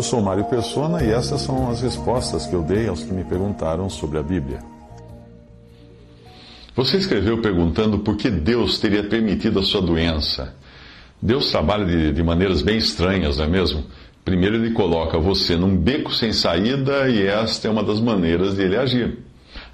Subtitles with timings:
[0.00, 3.22] Eu sou Mário Persona e essas são as respostas que eu dei aos que me
[3.22, 4.60] perguntaram sobre a Bíblia.
[6.74, 10.56] Você escreveu perguntando por que Deus teria permitido a sua doença.
[11.20, 13.84] Deus trabalha de, de maneiras bem estranhas, não é mesmo?
[14.24, 18.62] Primeiro, ele coloca você num beco sem saída e esta é uma das maneiras de
[18.62, 19.18] ele agir.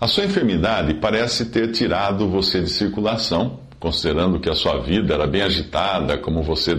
[0.00, 5.26] A sua enfermidade parece ter tirado você de circulação, considerando que a sua vida era
[5.26, 6.76] bem agitada, como você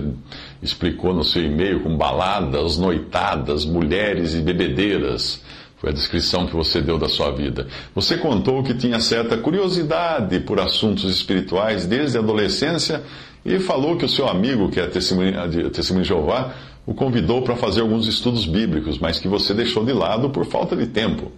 [0.62, 5.42] explicou no seu e-mail, com baladas, noitadas, mulheres e bebedeiras.
[5.78, 7.68] Foi a descrição que você deu da sua vida.
[7.94, 13.04] Você contou que tinha certa curiosidade por assuntos espirituais desde a adolescência
[13.46, 16.54] e falou que o seu amigo, que é testemunho de, testemunho de Jeová,
[16.86, 20.76] o convidou para fazer alguns estudos bíblicos, mas que você deixou de lado por falta
[20.76, 21.32] de tempo.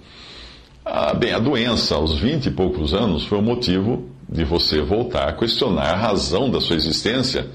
[0.86, 5.28] Ah, bem, a doença aos 20 e poucos anos foi o motivo de você voltar
[5.28, 7.48] a questionar a razão da sua existência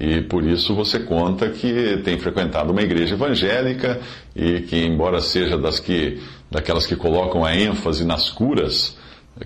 [0.00, 4.00] e por isso você conta que tem frequentado uma igreja evangélica
[4.34, 6.18] e que, embora seja das que,
[6.50, 8.96] daquelas que colocam a ênfase nas curas,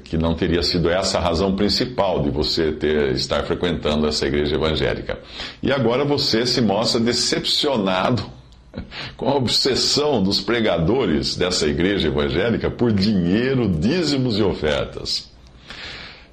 [0.05, 4.55] que não teria sido essa a razão principal de você ter, estar frequentando essa igreja
[4.55, 5.19] evangélica.
[5.61, 8.25] E agora você se mostra decepcionado
[9.17, 15.34] com a obsessão dos pregadores dessa igreja evangélica por dinheiro, dízimos e ofertas.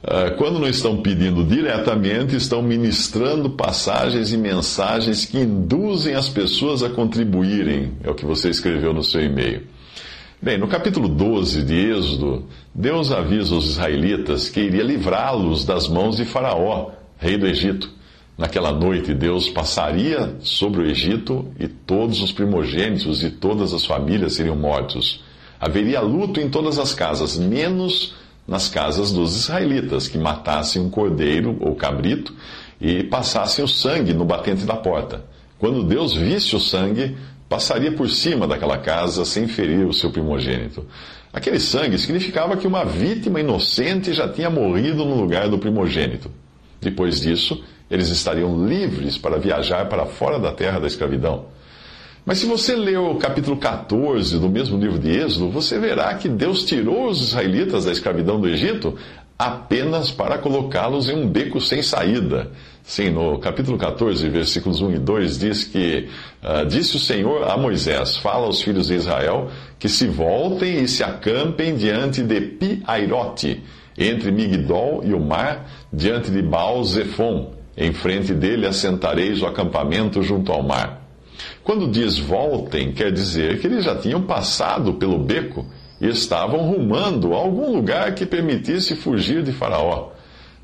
[0.03, 6.81] Ah, quando não estão pedindo diretamente, estão ministrando passagens e mensagens que induzem as pessoas
[6.81, 7.93] a contribuírem.
[8.03, 9.63] É o que você escreveu no seu e-mail.
[10.41, 16.17] Bem, no capítulo 12 de Êxodo, Deus avisa os israelitas que iria livrá-los das mãos
[16.17, 16.89] de Faraó,
[17.19, 17.91] rei do Egito.
[18.35, 24.33] Naquela noite, Deus passaria sobre o Egito e todos os primogênitos e todas as famílias
[24.33, 25.23] seriam mortos.
[25.59, 28.15] Haveria luto em todas as casas, menos
[28.47, 32.33] nas casas dos israelitas, que matassem um cordeiro ou cabrito
[32.79, 35.23] e passassem o sangue no batente da porta.
[35.59, 37.15] Quando Deus visse o sangue,
[37.47, 40.85] passaria por cima daquela casa sem ferir o seu primogênito.
[41.33, 46.31] Aquele sangue significava que uma vítima inocente já tinha morrido no lugar do primogênito.
[46.81, 51.45] Depois disso, eles estariam livres para viajar para fora da terra da escravidão.
[52.23, 56.29] Mas se você ler o capítulo 14 do mesmo livro de Êxodo, você verá que
[56.29, 58.95] Deus tirou os israelitas da escravidão do Egito
[59.39, 62.51] apenas para colocá-los em um beco sem saída.
[62.83, 66.09] Sim, no capítulo 14, versículos 1 e 2, diz que
[66.43, 69.49] uh, disse o Senhor a Moisés: Fala aos filhos de Israel
[69.79, 73.63] que se voltem e se acampem diante de Pi-Airote,
[73.97, 77.55] entre Migdol e o mar, diante de Baal-Zephon.
[77.75, 81.00] Em frente dele assentareis o acampamento junto ao mar.
[81.63, 85.65] Quando diz voltem, quer dizer que eles já tinham passado pelo beco
[85.99, 90.09] e estavam rumando a algum lugar que permitisse fugir de Faraó.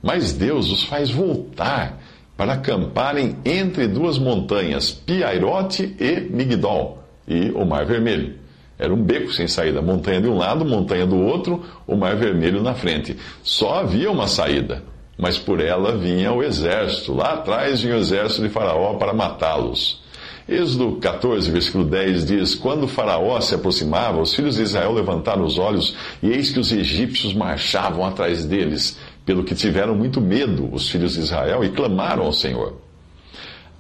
[0.02, 2.00] Mas Deus os faz voltar
[2.36, 8.36] para acamparem entre duas montanhas, Piairote e Migdol, e o Mar Vermelho.
[8.80, 12.62] Era um beco sem saída, montanha de um lado, montanha do outro, o Mar Vermelho
[12.62, 13.18] na frente.
[13.42, 14.84] Só havia uma saída,
[15.18, 17.14] mas por ela vinha o exército.
[17.14, 20.06] Lá atrás vinha o exército de Faraó para matá-los.
[20.48, 25.58] Êxodo 14, versículo 10 diz: Quando Faraó se aproximava, os filhos de Israel levantaram os
[25.58, 25.94] olhos,
[26.24, 31.16] e eis que os egípcios marchavam atrás deles, pelo que tiveram muito medo os filhos
[31.16, 32.80] de Israel e clamaram ao Senhor.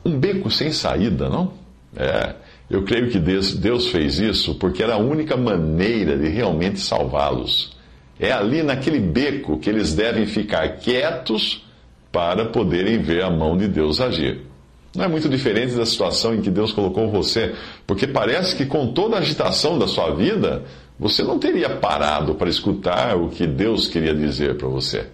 [0.03, 1.53] Um beco sem saída, não?
[1.95, 2.35] É,
[2.69, 7.77] eu creio que Deus fez isso porque era a única maneira de realmente salvá-los.
[8.19, 11.65] É ali naquele beco que eles devem ficar quietos
[12.11, 14.41] para poderem ver a mão de Deus agir.
[14.97, 17.53] Não é muito diferente da situação em que Deus colocou você,
[17.85, 20.63] porque parece que com toda a agitação da sua vida,
[20.99, 25.05] você não teria parado para escutar o que Deus queria dizer para você.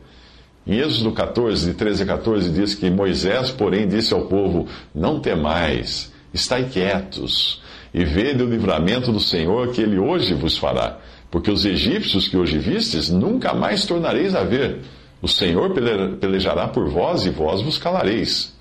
[0.66, 5.20] Em Êxodo 14, de 13 a 14, diz que Moisés, porém, disse ao povo: Não
[5.20, 7.62] temais, estai quietos,
[7.94, 10.98] e vede o livramento do Senhor que ele hoje vos fará.
[11.30, 14.80] Porque os egípcios que hoje vistes, nunca mais tornareis a ver.
[15.22, 15.74] O Senhor
[16.22, 18.53] pelejará por vós e vós vos calareis.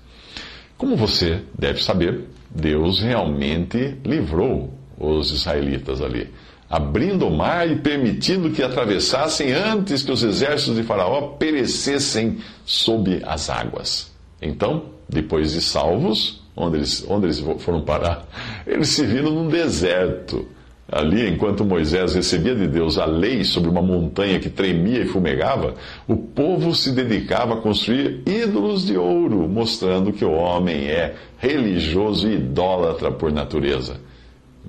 [0.77, 6.29] Como você deve saber, Deus realmente livrou os israelitas ali,
[6.69, 13.21] abrindo o mar e permitindo que atravessassem antes que os exércitos de Faraó perecessem sob
[13.25, 14.11] as águas.
[14.41, 18.25] Então, Depois de salvos, onde eles, onde eles foram parar?
[18.65, 20.47] Eles se viram num deserto.
[20.91, 25.75] Ali, enquanto Moisés recebia de Deus a lei sobre uma montanha que tremia e fumegava,
[26.07, 32.27] o povo se dedicava a construir ídolos de ouro, mostrando que o homem é religioso
[32.27, 33.95] e idólatra por natureza.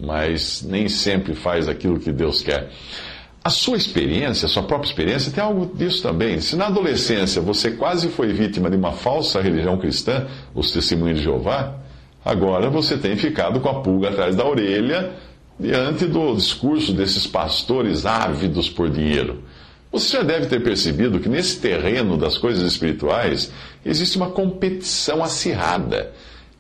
[0.00, 2.70] Mas nem sempre faz aquilo que Deus quer.
[3.43, 6.40] A sua experiência, a sua própria experiência, tem algo disso também.
[6.40, 11.25] Se na adolescência você quase foi vítima de uma falsa religião cristã, os testemunhos de
[11.25, 11.75] Jeová,
[12.25, 15.12] agora você tem ficado com a pulga atrás da orelha
[15.58, 19.42] diante do discurso desses pastores ávidos por dinheiro.
[19.92, 23.52] Você já deve ter percebido que nesse terreno das coisas espirituais
[23.84, 26.12] existe uma competição acirrada.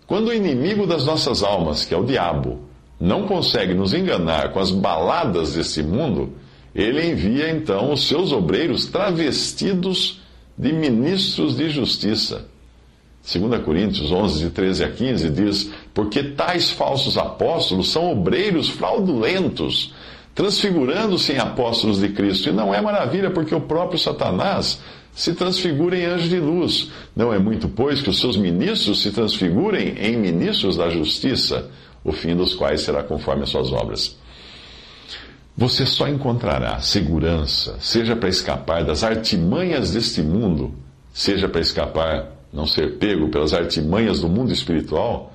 [0.06, 2.60] Quando o inimigo das nossas almas, que é o diabo,
[3.00, 6.32] não consegue nos enganar com as baladas desse mundo,
[6.74, 10.20] ele envia então os seus obreiros travestidos
[10.56, 12.46] de ministros de justiça.
[13.24, 19.94] 2 Coríntios 11, de 13 a 15 diz: Porque tais falsos apóstolos são obreiros fraudulentos,
[20.34, 22.50] transfigurando-se em apóstolos de Cristo.
[22.50, 24.78] E não é maravilha, porque o próprio Satanás
[25.14, 26.90] se transfigura em anjo de luz.
[27.16, 31.70] Não é muito, pois, que os seus ministros se transfigurem em ministros da justiça,
[32.04, 34.18] o fim dos quais será conforme as suas obras.
[35.56, 40.74] Você só encontrará segurança, seja para escapar das artimanhas deste mundo,
[41.12, 45.34] seja para escapar, não ser pego pelas artimanhas do mundo espiritual,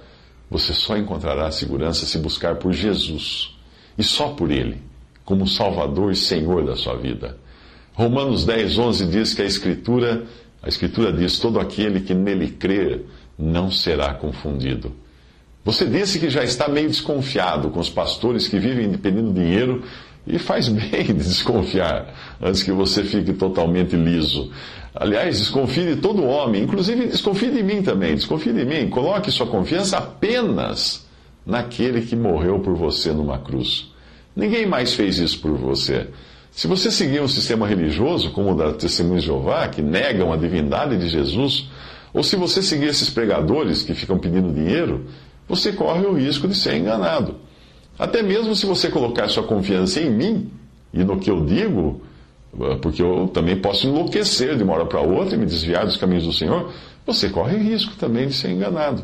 [0.49, 3.55] você só encontrará segurança se buscar por Jesus
[3.97, 4.81] e só por Ele,
[5.25, 7.37] como Salvador e Senhor da sua vida.
[7.93, 10.23] Romanos 10, 11 diz que a Escritura,
[10.63, 13.05] a Escritura diz: todo aquele que nele crer
[13.37, 14.93] não será confundido.
[15.65, 19.83] Você disse que já está meio desconfiado com os pastores que vivem pedindo dinheiro
[20.29, 24.51] e faz bem de desconfiar antes que você fique totalmente liso.
[24.93, 28.15] Aliás, desconfie de todo homem, inclusive desconfie de mim também.
[28.15, 28.89] Desconfie de mim.
[28.89, 31.07] Coloque sua confiança apenas
[31.45, 33.91] naquele que morreu por você numa cruz.
[34.35, 36.07] Ninguém mais fez isso por você.
[36.51, 40.37] Se você seguir um sistema religioso, como o da Testemunha de Jeová, que negam a
[40.37, 41.69] divindade de Jesus,
[42.13, 45.05] ou se você seguir esses pregadores que ficam pedindo dinheiro,
[45.47, 47.35] você corre o risco de ser enganado.
[47.99, 50.49] Até mesmo se você colocar sua confiança em mim
[50.93, 52.01] e no que eu digo,
[52.57, 55.97] eh, porque eu também posso enlouquecer de uma hora para outra e me desviar dos
[55.97, 56.71] caminhos do Senhor,
[57.05, 59.03] você corre risco também de ser enganado.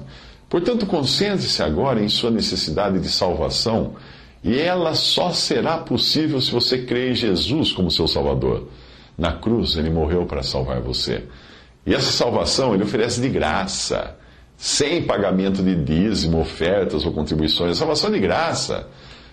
[0.49, 3.95] Portanto, concentre-se agora em sua necessidade de salvação,
[4.41, 8.69] e ela só será possível se você crer em Jesus como seu Salvador.
[9.17, 11.23] Na cruz, ele morreu para salvar você.
[11.85, 14.15] E essa salvação ele oferece de graça
[14.57, 17.71] sem pagamento de dízimo, ofertas ou contribuições.
[17.71, 18.87] A salvação é de graça.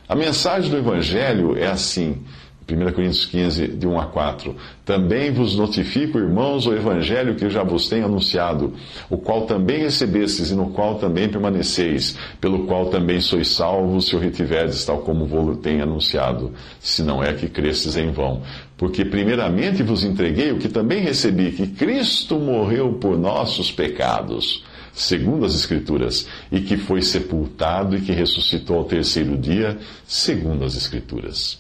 [0.09, 2.23] A mensagem do Evangelho é assim.
[2.69, 4.55] 1 Coríntios 15, de 1 a 4.
[4.85, 8.73] Também vos notifico, irmãos, o evangelho que já vos tenho anunciado,
[9.11, 14.17] o qual também recebestes e no qual também permaneceis, pelo qual também sois salvos, se
[14.17, 18.43] o retiverdes, tal como vos tenho anunciado, se não é que crestes em vão.
[18.77, 25.45] Porque primeiramente vos entreguei o que também recebi, que Cristo morreu por nossos pecados segundo
[25.45, 31.59] as Escrituras, e que foi sepultado e que ressuscitou ao terceiro dia, segundo as Escrituras.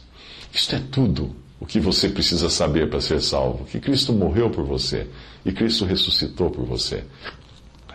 [0.52, 4.64] Isto é tudo o que você precisa saber para ser salvo: que Cristo morreu por
[4.64, 5.06] você
[5.44, 7.04] e Cristo ressuscitou por você.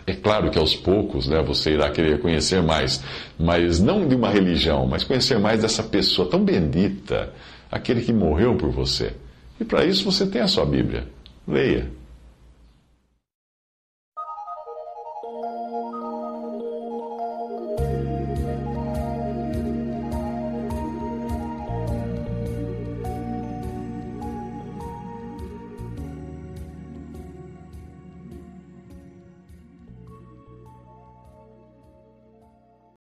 [0.06, 3.02] É claro que aos poucos né, você irá querer conhecer mais,
[3.38, 7.30] mas não de uma religião, mas conhecer mais dessa pessoa tão bendita,
[7.70, 9.12] aquele que morreu por você.
[9.60, 11.06] E para isso você tem a sua Bíblia.
[11.46, 11.90] Leia.